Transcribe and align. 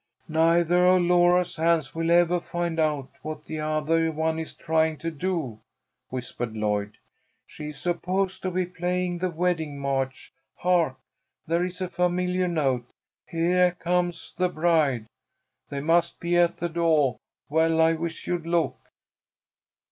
'""Neithah 0.27 0.95
of 0.97 1.03
Laura's 1.03 1.57
hands 1.57 1.93
will 1.93 2.07
evah 2.09 2.39
find 2.41 2.79
out 2.79 3.09
what 3.21 3.45
the 3.45 3.59
othah 3.59 4.09
one 4.09 4.39
is 4.39 4.55
trying 4.55 4.97
to 4.97 5.11
do," 5.11 5.59
whispered 6.09 6.57
Lloyd. 6.57 6.97
"She 7.45 7.67
is 7.67 7.79
supposed 7.79 8.41
to 8.41 8.49
be 8.49 8.65
playing 8.65 9.19
the 9.19 9.29
wedding 9.29 9.77
march. 9.77 10.33
Hark! 10.55 10.97
There 11.45 11.63
is 11.63 11.81
a 11.81 11.87
familiah 11.87 12.47
note: 12.49 12.87
'Heah 13.27 13.73
comes 13.77 14.33
the 14.35 14.49
bride.' 14.49 15.05
They 15.69 15.81
must 15.81 16.19
be 16.19 16.35
at 16.35 16.57
the 16.57 16.67
doah. 16.69 17.17
Well, 17.47 17.79
I 17.79 17.93
wish 17.93 18.25
you'd 18.25 18.47
look!" 18.47 18.79